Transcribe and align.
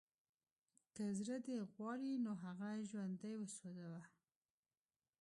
که 0.95 1.05
زړه 1.17 1.37
دې 1.45 1.57
غواړي 1.73 2.11
نو 2.25 2.31
هغه 2.43 2.69
ژوندی 2.89 3.33
وسوځوه 3.37 4.03